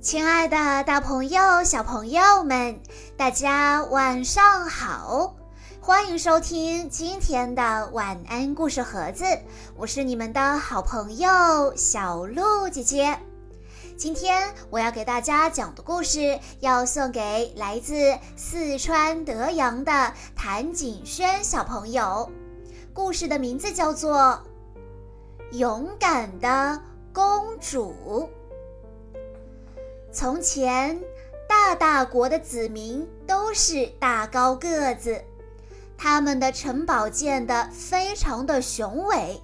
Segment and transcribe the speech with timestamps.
[0.00, 2.80] 亲爱的，大朋友、小朋友们，
[3.18, 5.36] 大家晚上好！
[5.78, 9.26] 欢迎收听今天的晚安故事盒子，
[9.76, 13.18] 我是你们的好朋友小鹿姐姐。
[13.98, 22.30] 今天我要给大家讲的故事，要送给来自四川德阳的谭景轩小朋友。
[22.94, 24.42] 故事的名字叫做
[25.58, 26.80] 《勇敢的
[27.12, 27.94] 公主》。
[30.12, 31.00] 从前，
[31.48, 35.22] 大大国的子民都是大高个子，
[35.96, 39.40] 他们的城堡建得非常的雄伟。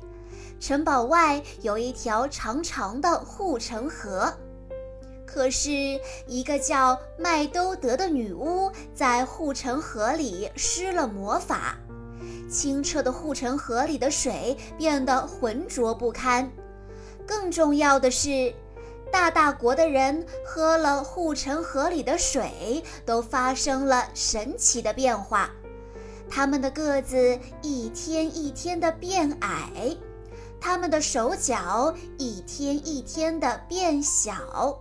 [0.59, 4.34] 城堡外有一条长长的护城河，
[5.24, 5.71] 可是，
[6.27, 11.77] 一个叫麦兜德的女巫在护城河里施了魔法，
[12.51, 16.51] 清澈的护城河里的水变得浑浊不堪。
[17.24, 18.52] 更重要的是。
[19.10, 25.51] 大大国的人喝了护城河里的水，都发生了神奇的变化。
[26.29, 29.96] 他们的个子一天一天的变矮，
[30.60, 34.79] 他们的手脚一天一天的变小，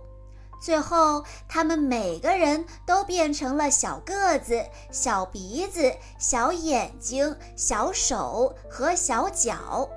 [0.60, 9.88] 最后他们每个人都变成了小个子、小鼻子、小眼睛、小手和小脚。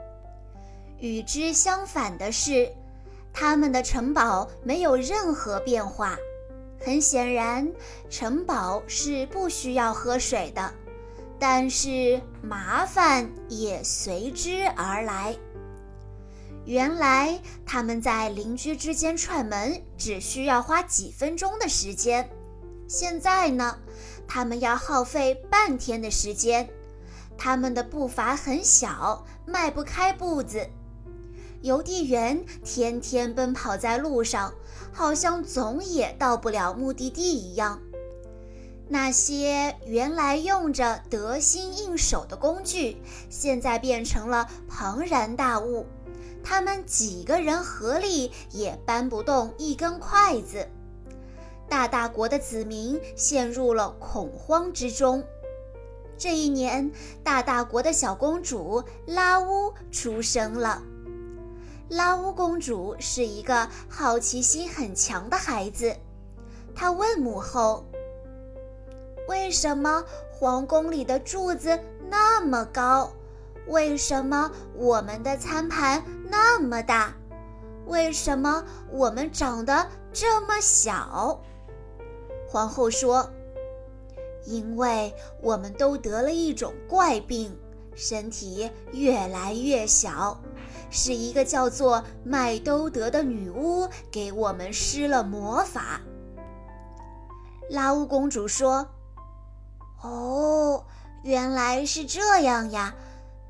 [0.99, 2.71] 与之相反的是。
[3.33, 6.17] 他们的城堡没有任何变化，
[6.79, 7.71] 很显然，
[8.09, 10.73] 城堡是不需要喝水的，
[11.39, 15.35] 但是麻烦也随之而来。
[16.65, 22.29] 原来他们在邻居之间串门只需要花几分钟的时间，
[22.87, 23.77] 现在呢，
[24.27, 26.69] 他们要耗费半天的时间。
[27.37, 30.69] 他们的步伐很小，迈不开步子。
[31.61, 34.53] 邮递员天天奔跑在路上，
[34.91, 37.81] 好像总也到不了目的地一样。
[38.87, 42.97] 那些原来用着得心应手的工具，
[43.29, 45.85] 现在变成了庞然大物，
[46.43, 50.67] 他们几个人合力也搬不动一根筷子。
[51.67, 55.23] 大大国的子民陷入了恐慌之中。
[56.17, 56.91] 这一年，
[57.23, 60.81] 大大国的小公主拉乌出生了。
[61.89, 65.95] 拉乌公主是一个好奇心很强的孩子，
[66.75, 67.83] 她问母后
[69.27, 73.11] ：“为什么皇宫里的柱子那么高？
[73.67, 77.11] 为什么我们的餐盘那么大？
[77.87, 81.41] 为什么我们长得这么小？”
[82.47, 83.27] 皇后说
[84.45, 85.11] ：“因为
[85.41, 87.57] 我们都得了一种怪病，
[87.95, 90.39] 身体越来越小。”
[90.89, 96.01] 是一个叫做麦兜德的女巫给我们施了魔法。
[97.69, 98.87] 拉乌公主说
[100.01, 100.85] ：“哦，
[101.23, 102.95] 原来是这样呀！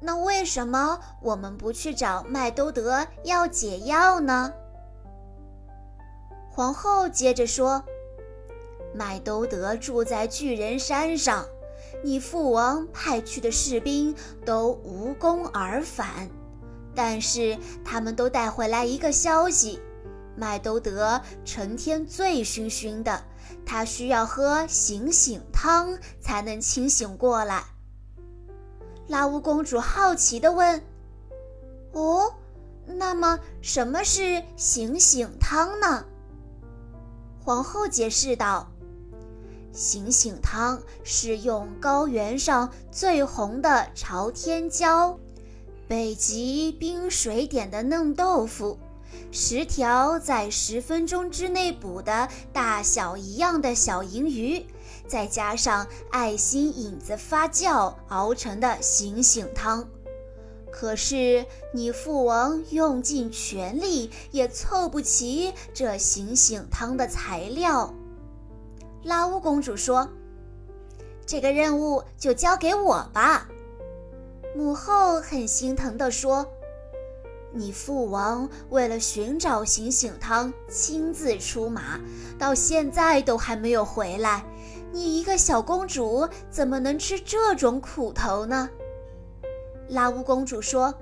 [0.02, 4.54] 那为什么我们不去找麦兜德要解药呢？”
[6.52, 7.84] 皇后接着说
[8.94, 11.46] ：“麦兜德住在巨人山上，
[12.04, 14.14] 你父王派去的士兵
[14.46, 16.30] 都无功而返。”
[17.02, 19.80] 但是他们都带回来一个消息：
[20.36, 23.24] 麦兜德成天醉醺醺的，
[23.66, 27.64] 他需要喝醒醒汤才能清醒过来。
[29.08, 30.84] 拉乌公主好奇地问
[31.96, 32.34] ：“哦，
[32.86, 36.04] 那么什么是醒醒汤呢？”
[37.40, 38.70] 皇后解释道
[39.72, 45.18] ：“醒醒汤是用高原上最红的朝天椒。”
[45.90, 48.78] 北极冰水点的嫩豆腐，
[49.32, 54.64] 十条在十分钟之内捕的大小一样的小银鱼，
[55.08, 59.90] 再加上爱心影子发酵熬成的醒醒汤。
[60.72, 67.92] 可是你父王用尽全力也凑不齐这醒醒汤的材料。
[69.02, 70.08] 拉乌公主说
[71.26, 73.49] ：“这个任务就交给我吧。”
[74.56, 76.46] 母后很心疼地说
[77.54, 82.00] ：“你父王为了寻找醒醒汤，亲自出马，
[82.38, 84.44] 到现在都还没有回来。
[84.92, 88.70] 你一个小公主，怎么能吃这种苦头呢？”
[89.88, 90.94] 拉乌公主说：“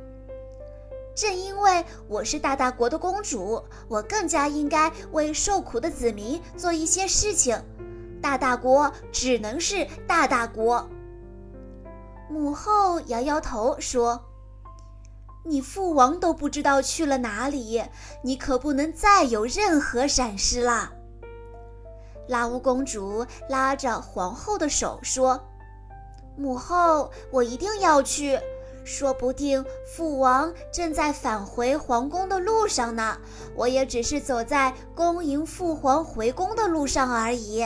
[1.15, 7.57] 正因为我是大大国的公主，我更加应该为受苦的子民做一些事情。
[8.21, 10.88] 大大国只能是大大国。”
[12.29, 14.21] 母后摇摇头说
[15.45, 17.81] ：“你父王都不知道去了哪里，
[18.21, 20.91] 你可不能再有任何闪失啦。”
[22.27, 25.39] 拉乌公主拉着皇后的手说
[26.35, 28.39] ：“母后，我一定要去。
[28.83, 33.18] 说不定父王正在返回皇宫的路上呢。
[33.56, 37.65] 我也只是走在恭迎父皇回宫的路上而已。”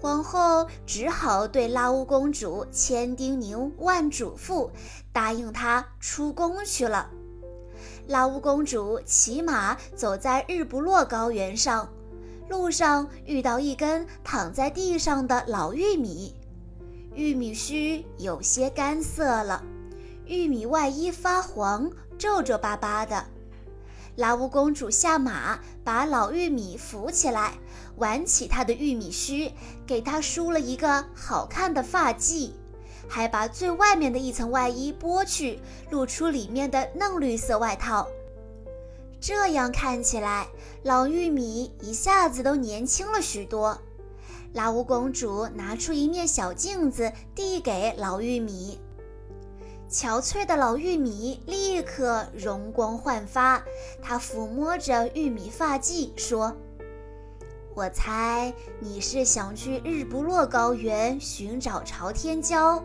[0.00, 4.70] 皇后只好对拉乌公主千叮咛万嘱咐，
[5.12, 7.10] 答应她出宫去了。
[8.06, 11.88] 拉乌公主骑马走在日不落高原上，
[12.48, 16.32] 路上遇到一根躺在地上的老玉米，
[17.14, 19.62] 玉米须有些干涩了，
[20.26, 23.24] 玉米外衣发黄，皱皱巴巴的。
[24.16, 27.54] 拉乌公主下马，把老玉米扶起来，
[27.98, 29.52] 挽起她的玉米须，
[29.86, 32.52] 给她梳了一个好看的发髻，
[33.08, 35.60] 还把最外面的一层外衣剥去，
[35.90, 38.06] 露出里面的嫩绿色外套。
[39.20, 40.46] 这样看起来，
[40.84, 43.76] 老玉米一下子都年轻了许多。
[44.54, 48.78] 拉乌公主拿出一面小镜子，递给老玉米。
[49.90, 53.62] 憔悴的老玉米立刻容光焕发，
[54.02, 56.54] 他抚摸着玉米发髻说
[57.78, 62.82] ：“我猜你是想去日不落高原寻找朝天椒。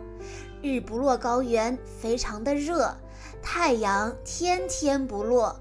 [0.62, 2.96] 日不落高原非常的热，
[3.42, 5.56] 太阳天天不落，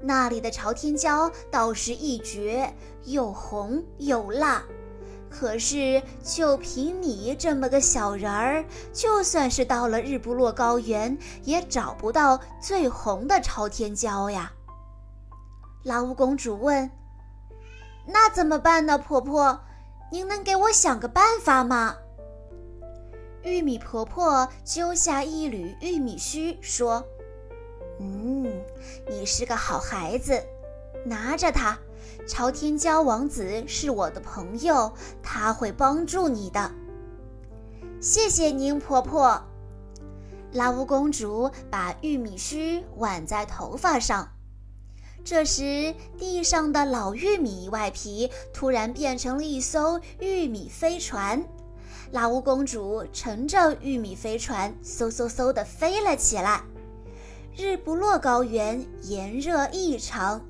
[0.00, 2.72] 那里的朝天椒倒是一绝，
[3.04, 4.64] 又红又辣。”
[5.28, 14.50] 可是，就凭你这么个小人儿，就算是到了日不落高原，也找不到最红的朝天椒呀。
[15.82, 16.90] 拉巫公主问
[18.12, 19.60] ：“那怎么办呢，婆婆？
[20.12, 21.96] 您能给我想个办法吗？”
[23.42, 27.04] 玉米婆婆揪下一缕玉米须，说
[28.00, 28.62] ：“嗯，
[29.08, 30.42] 你是个好孩子，
[31.04, 31.78] 拿着它。”
[32.26, 34.92] 朝天椒王子是我的朋友，
[35.22, 36.70] 他会帮助你的。
[38.00, 39.42] 谢谢您，婆婆。
[40.52, 44.28] 拉乌公主把玉米须挽在头发上。
[45.22, 51.42] 这时，地上的老玉米外皮突然变成了一艘玉米飞船。
[52.10, 56.62] 拉乌公主乘着玉米飞船，嗖嗖嗖地飞了起来。
[57.56, 60.40] 日不落高原炎热异常。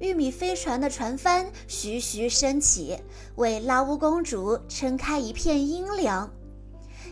[0.00, 2.98] 玉米飞船的船帆徐徐升起，
[3.36, 6.28] 为拉乌公主撑开一片阴凉。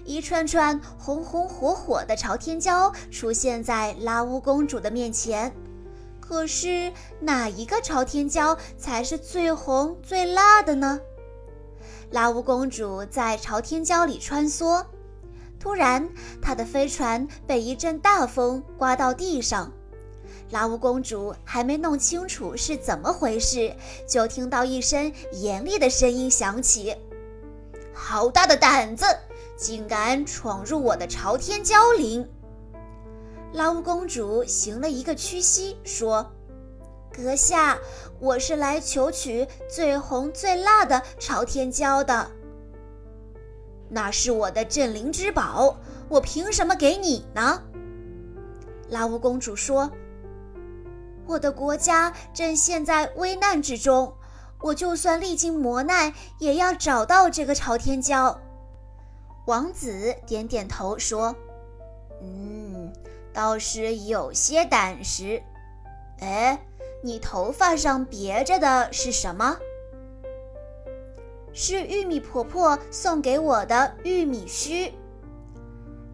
[0.04, 5.54] 一串串红红火火的朝天椒出现在拉乌公主的面前。
[6.32, 6.90] 可是，
[7.20, 10.98] 哪一个朝天椒才是最红最辣的呢？
[12.10, 14.82] 拉乌公主在朝天椒里穿梭，
[15.60, 16.08] 突然，
[16.40, 19.70] 她的飞船被一阵大风刮到地上。
[20.50, 23.76] 拉乌公主还没弄清楚是怎么回事，
[24.08, 26.96] 就听到一声严厉的声音响起
[27.92, 29.04] ：“好大的胆子，
[29.54, 32.26] 竟敢闯入我的朝天椒林！”
[33.52, 36.32] 拉乌公主行了一个屈膝，说
[37.12, 37.78] ：“阁下，
[38.18, 42.30] 我是来求取最红最辣的朝天椒的。
[43.90, 45.76] 那是我的镇灵之宝，
[46.08, 47.62] 我凭什么给你呢？”
[48.88, 49.90] 拉乌公主说。
[51.24, 54.12] 我的国家正陷在危难之中，
[54.60, 58.40] 我就算历经磨难，也要找到这个朝天椒。
[59.46, 61.34] 王子点点头说：“，
[63.32, 65.42] 倒是有些胆识。
[66.20, 66.60] 哎，
[67.02, 69.58] 你头发上别着的是什么？
[71.52, 74.92] 是玉米婆婆送给我的玉米须。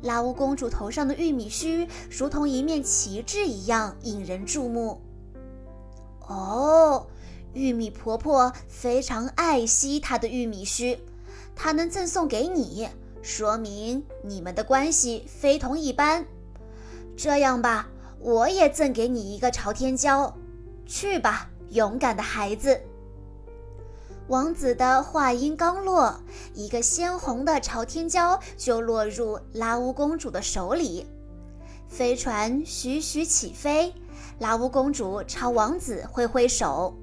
[0.02, 5.00] 拉乌公主头上的玉米须如同一面旗帜一样引人注目。”
[6.28, 7.06] 哦，
[7.52, 10.98] 玉米婆婆非常爱惜她的玉米须，
[11.56, 12.88] 她能赠送给你，
[13.22, 16.26] 说明你们的关系非同一般。
[17.18, 17.88] 这样吧，
[18.20, 20.32] 我也赠给你一个朝天椒，
[20.86, 22.80] 去吧，勇敢的孩子。
[24.28, 26.14] 王子的话音刚落，
[26.54, 31.08] 一个鲜红的朝天椒就落入拉乌公主的手里，
[31.88, 33.92] 飞船徐徐起飞。
[34.38, 36.94] 拉乌公主朝王子挥挥手，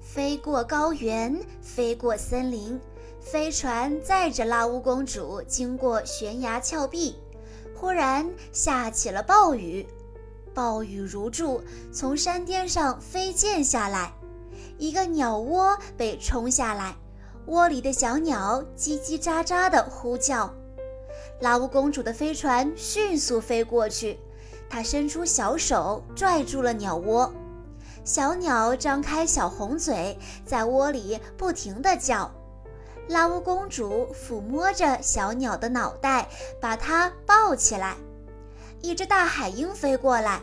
[0.00, 2.80] 飞过高原，飞过森林，
[3.20, 7.16] 飞船载着拉乌公主经过悬崖峭壁。
[7.78, 9.86] 忽然下起了暴雨，
[10.54, 14.12] 暴雨如注，从山巅上飞溅下来。
[14.78, 16.96] 一个鸟窝被冲下来，
[17.46, 20.52] 窝里的小鸟叽叽喳喳地呼叫。
[21.40, 24.18] 拉乌公主的飞船迅速飞过去。
[24.70, 27.30] 她伸出小手拽住了鸟窝，
[28.04, 32.30] 小鸟张开小红嘴，在窝里不停地叫。
[33.08, 36.28] 拉乌公主抚摸着小鸟的脑袋，
[36.60, 37.96] 把它抱起来。
[38.82, 40.40] 一只大海鹰飞过来，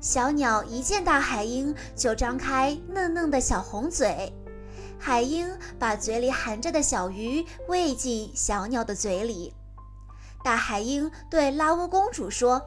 [0.00, 4.32] 小鸟一见大海鹰就张开嫩嫩的小红嘴。
[4.98, 5.48] 海鹰
[5.78, 9.52] 把嘴里含着的小鱼喂进小鸟的嘴里。
[10.42, 12.62] 大海鹰对拉乌公主说：“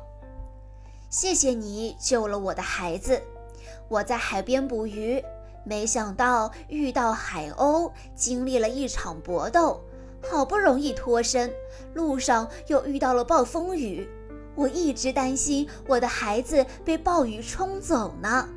[1.09, 3.21] 谢谢你救了我的孩子。
[3.87, 5.23] 我在海边捕鱼，
[5.63, 9.81] 没想到遇到海鸥，经历了一场搏斗，
[10.29, 11.51] 好不容易脱身，
[11.93, 14.07] 路上又遇到了暴风雨。
[14.55, 18.47] 我一直担心我的孩子被暴雨冲走呢。”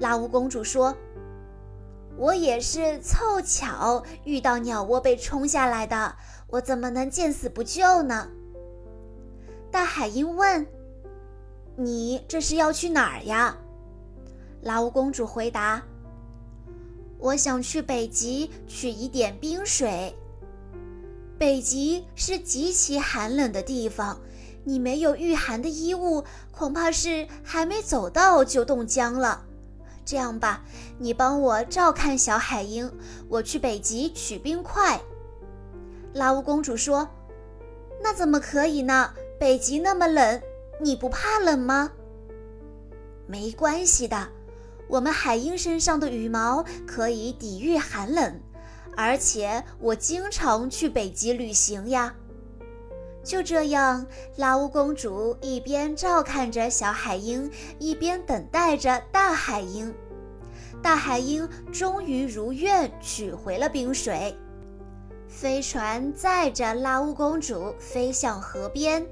[0.00, 0.96] 拉乌公主说。
[2.16, 6.16] 我也是凑巧遇到鸟窝被冲下来的，
[6.48, 8.28] 我怎么能见死不救呢？
[9.70, 10.66] 大海鹰问
[11.76, 13.56] ：“你这是要去哪儿呀？”
[14.62, 15.82] 拉乌公主回答
[17.18, 20.14] ：“我想去北极取一点冰水。
[21.38, 24.20] 北极是极其寒冷的地方，
[24.64, 29.44] 你没有御寒的衣物，恐怕是还没走到就冻僵了。”
[30.04, 30.64] 这样吧，
[30.98, 32.90] 你帮我照看小海鹰，
[33.28, 35.00] 我去北极取冰块。
[36.12, 37.08] 拉乌公主说
[38.02, 39.14] ：“那怎么可以呢？
[39.38, 40.42] 北极那么冷，
[40.80, 41.92] 你不怕冷吗？”
[43.28, 44.28] 没关系的，
[44.90, 48.40] 我们海鹰身上的羽毛可以抵御寒冷，
[48.96, 52.12] 而且我经常去北极旅行呀。
[53.22, 54.04] 就这样，
[54.36, 59.94] 拉乌公主一边照看着小海鹰，一边等待着大海鹰。
[60.82, 64.36] 大海鹰终于如愿取回了冰水。
[65.28, 69.06] 飞船载着拉乌公主飞向河边，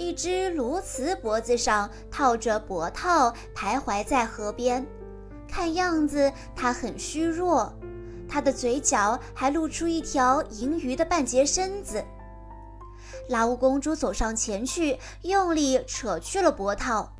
[0.00, 4.86] 一只鸬鹚脖子上套着脖套，徘徊在河边。
[5.46, 7.70] 看样子它很虚弱，
[8.26, 12.02] 它的嘴角还露出一条银鱼的半截身子。
[13.28, 17.12] 拉乌公主走上前去，用力扯去了脖套。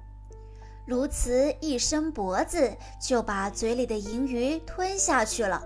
[0.86, 5.62] 鸬鹚一伸脖子，就把嘴里的银鱼吞下去了。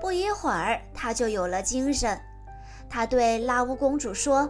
[0.00, 2.16] 不一会儿，它就有了精神。
[2.88, 4.48] 它对拉乌公主说：“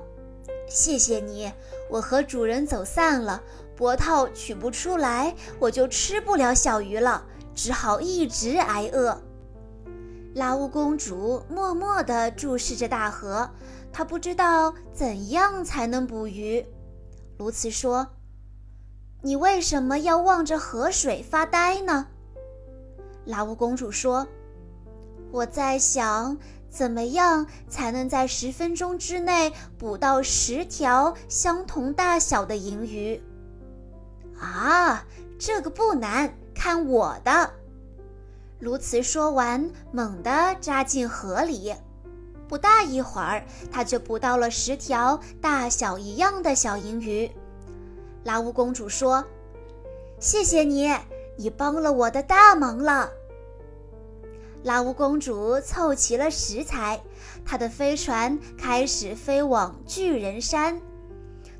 [0.68, 1.50] 谢谢你，
[1.94, 3.40] 我和主人走散了，
[3.76, 7.24] 脖套取不出来，我就吃不了小鱼了，
[7.54, 9.16] 只好一直挨饿。”
[10.34, 13.48] 拉乌公主默默地注视着大河。
[13.92, 16.66] 她不知道怎样才能捕鱼。
[17.38, 18.08] 鸬鹚说
[19.22, 22.08] ：“你为什么要望着河水发呆呢？”
[23.24, 24.26] 拉乌公主说
[25.30, 26.36] ：“我在想，
[26.74, 33.22] 怎么样才能在十分钟之内捕到十条相同大小的银鱼？”
[34.40, 35.04] 啊，
[35.38, 37.50] 这个不难，看我的！
[38.60, 41.72] 鸬鹚说完，猛地扎进河里。
[42.48, 47.30] 不大一会儿，他就捕到了十条大小一样的小银鱼。
[48.24, 49.24] 拉乌公主说
[50.18, 50.92] ：“谢谢你，
[51.36, 53.10] 你帮了我的大忙了。”
[54.64, 57.00] 拉乌公主凑齐了食材，
[57.44, 60.80] 她的飞船开始飞往巨人山。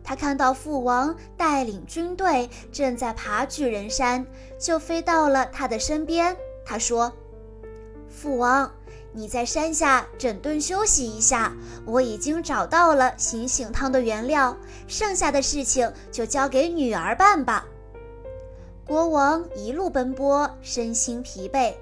[0.02, 4.26] 她看到父王带领军队正在爬巨人山，
[4.58, 6.36] 就飞到了他的身边。
[6.64, 7.12] 她说
[8.10, 8.68] ：“父王。”
[9.16, 11.52] 你在山下整顿休息一下，
[11.86, 14.56] 我已经找到了醒醒汤的原料，
[14.88, 17.64] 剩下的事情就交给女儿办吧。
[18.84, 21.74] 国王一路奔波，身心疲惫，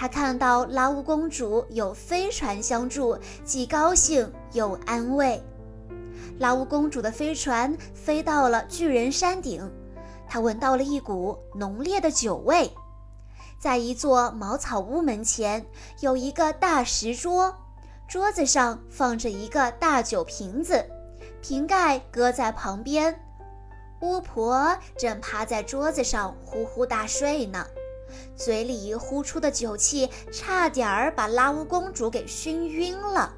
[0.00, 5.42] 他看到拉乌公主有飞船相助，既高兴又安慰。
[6.38, 9.68] 拉乌公主的飞船飞到了巨人山顶，
[10.28, 12.70] 她闻到了一股浓烈的酒味。
[13.58, 15.66] 在一座茅草屋门前，
[15.98, 17.52] 有一个大石桌，
[18.06, 20.86] 桌子上放着一个大酒瓶子，
[21.42, 23.20] 瓶盖搁在旁边。
[24.00, 27.66] 巫婆正趴在桌子上呼呼大睡呢，
[28.38, 33.34] 嘴里呼出的酒气差点儿把拉乌公主给熏晕了。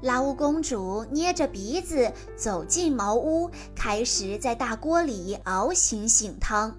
[0.00, 6.76] 拉乌公主捏着鼻子走进茅屋，开始在大锅里熬醒醒汤。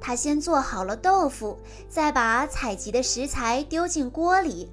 [0.00, 4.70] 他先做好了豆腐，再把采集的食材丢进锅里，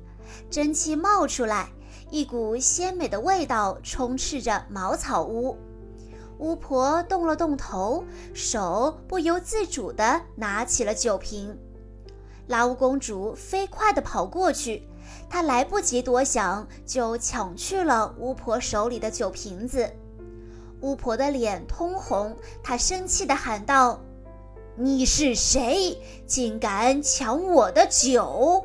[0.50, 1.70] 蒸汽冒出来，
[2.10, 5.58] 一股鲜美的味道充斥着茅草屋。
[6.40, 8.04] 巫婆动了动头，
[8.34, 11.58] 手不由自主地拿起了酒瓶。
[12.48, 14.88] 拉乌公主飞快地跑过去，
[15.30, 19.92] 她来不及多想，就抢去了巫婆手里的酒瓶子。
[20.82, 24.00] 巫婆的脸通红，她生气地喊道。
[24.76, 25.98] 你是谁？
[26.28, 28.64] 竟敢抢我的酒？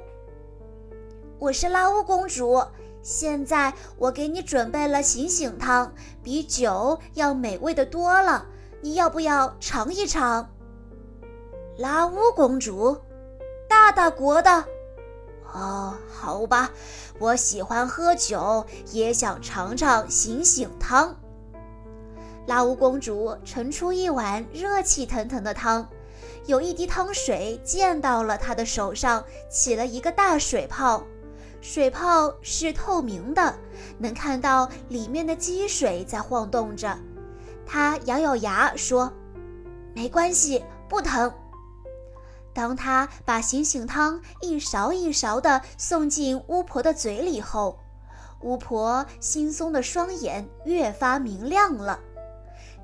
[1.38, 2.62] 我是拉乌公主。
[3.02, 5.92] 现在我给你准备了醒醒汤，
[6.22, 8.46] 比酒要美味的多了。
[8.80, 10.48] 你要不要尝一尝？
[11.78, 12.96] 拉乌公主，
[13.68, 14.64] 大大国的。
[15.52, 16.70] 哦，好吧，
[17.18, 21.16] 我喜欢喝酒，也想尝尝醒醒汤。
[22.46, 25.88] 拉乌公主盛出一碗热气腾腾的汤，
[26.46, 31.04] 有一滴汤水溅到了她的手上，起了一个大水泡。
[31.62, 33.54] 水泡是透明的，
[33.96, 36.98] 能看到里面的积水在晃动着。
[37.64, 39.10] 他咬咬牙说
[39.94, 41.32] ：“没关系，不疼。”
[42.52, 47.78] 当他把醒醒汤一勺一勺地送进巫婆的嘴里后，
[48.40, 52.00] 巫婆惺忪的双眼越发明亮了。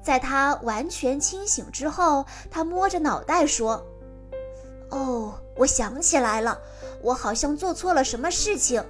[0.01, 3.85] 在她完全清醒之后，她摸着脑袋说
[4.91, 6.57] ：“哦，我想起来了。”
[7.03, 8.83] 我好像做错了什么事情。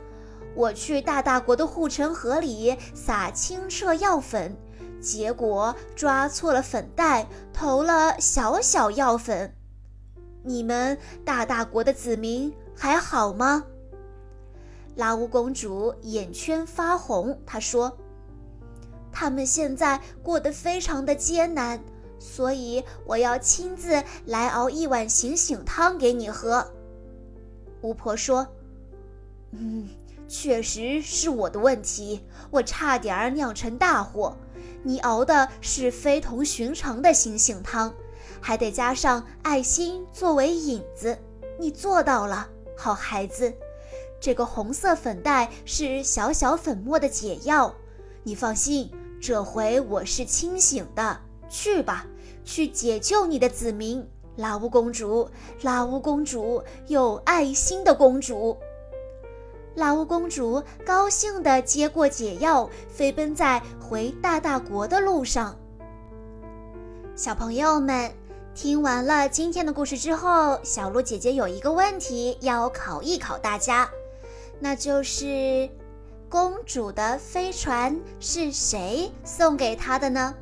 [0.55, 4.57] 我去大大国的护城河里撒清澈药粉，
[5.01, 9.55] 结果抓错了粉袋，投了小小药粉。
[10.43, 13.65] 你们大大国的子民还好吗？
[14.97, 17.97] 拉乌公主眼圈发红，她说
[19.13, 21.81] ：“他们现在过得非常的艰难，
[22.19, 26.67] 所以我要亲自来熬一碗醒醒汤给你喝。”
[27.83, 28.47] 巫婆说
[29.53, 29.89] ：“嗯，
[30.27, 32.21] 确实是我的问题，
[32.51, 34.37] 我差点儿酿成大祸。
[34.83, 37.93] 你熬的是非同寻常的醒醒汤，
[38.41, 41.19] 还得加上爱心作为引子，
[41.59, 43.53] 你做到了，好孩子。
[44.21, 47.73] 这个红色粉袋是小小粉末的解药，
[48.23, 51.21] 你放心，这回我是清醒的。
[51.49, 52.07] 去吧，
[52.45, 54.07] 去解救你的子民。”
[54.39, 55.29] 拉乌公主，
[55.63, 58.57] 拉乌公主，有爱心的公主。
[59.75, 65.57] 拉乌公主高兴地接过解药，飞奔在回大大国的路上。
[67.17, 68.13] 小朋友们，
[68.55, 73.91] 听完了今天的故事之后，小鹿姐姐有一个问题要考一考大家，
[74.61, 75.69] 那就是
[76.29, 80.33] 公主的飞船是谁送给她的呢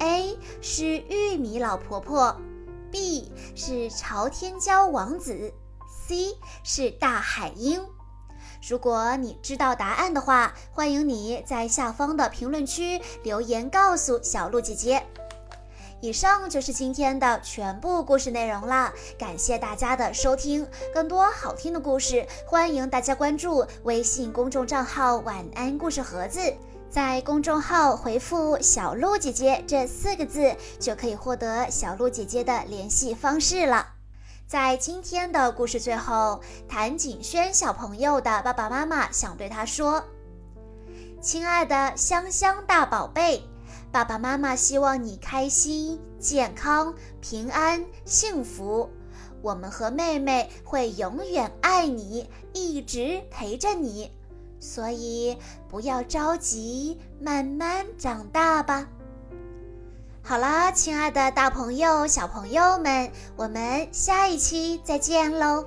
[0.00, 2.36] ？A 是玉米老婆婆。
[2.94, 5.52] B 是朝天椒王子
[6.06, 7.84] ，C 是大海鹰。
[8.68, 15.02] 如果你知道答案的话，欢迎你在下方的评论区留言告诉小鹿姐姐。
[16.00, 20.64] 以上就是今天的全部故事内容了，感谢大家的收听。
[20.94, 26.38] 更多好听的故事，欢迎大家关注微信公众账号“晚安故事盒子”。
[26.94, 33.84] 在公众号回复“小鹿姐姐”这四个字，就可以获得小鹿姐姐的联系方式了。
[34.46, 40.04] 在今天的故事最后，谭景轩小朋友的爸爸妈妈想对他说
[41.20, 43.42] ：“亲爱的香香大宝贝，
[43.90, 48.88] 爸爸妈妈希望你开心、健康、平安、幸福。
[49.42, 54.12] 我们和妹妹会永远爱你，一直陪着你。”
[54.64, 55.36] 所以
[55.68, 58.88] 不要着急，慢慢长大吧。
[60.22, 65.66] 好啦，亲爱的大朋友、小朋友们，我们下一期再见喽。